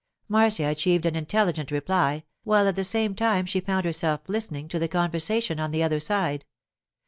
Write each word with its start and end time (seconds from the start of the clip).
Marcia 0.27 0.65
achieved 0.67 1.05
an 1.05 1.15
intelligent 1.15 1.69
reply, 1.69 2.23
while 2.43 2.67
at 2.67 2.75
the 2.75 2.83
same 2.83 3.13
time 3.13 3.45
she 3.45 3.59
found 3.61 3.85
herself 3.85 4.21
listening 4.27 4.67
to 4.67 4.79
the 4.79 4.87
conversation 4.87 5.59
on 5.59 5.69
the 5.69 5.83
other 5.83 5.99
side. 5.99 6.43